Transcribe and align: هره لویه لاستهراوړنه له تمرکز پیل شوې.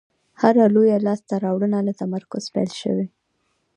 هره 0.41 0.65
لویه 0.75 0.97
لاستهراوړنه 1.05 1.79
له 1.87 1.93
تمرکز 2.01 2.43
پیل 2.53 2.71
شوې. 2.81 3.05